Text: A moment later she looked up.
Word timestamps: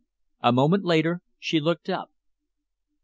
A 0.41 0.51
moment 0.51 0.83
later 0.83 1.21
she 1.37 1.59
looked 1.59 1.87
up. 1.87 2.09